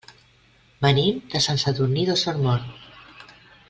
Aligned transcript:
Venim 0.85 1.19
de 1.35 1.43
Sant 1.49 1.61
Sadurní 1.65 2.09
d'Osormort. 2.11 3.37